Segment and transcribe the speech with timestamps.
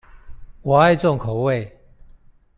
[0.63, 1.77] 我愛重口味